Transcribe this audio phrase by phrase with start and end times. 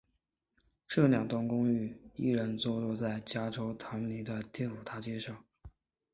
[0.87, 5.43] 这两栋公寓依然坐落在加州唐尼的第五大街上。